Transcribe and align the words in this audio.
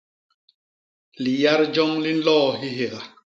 Liyat 1.23 1.61
joñ 1.73 1.91
li 2.03 2.11
nloo 2.19 2.47
hihéga. 2.59 3.01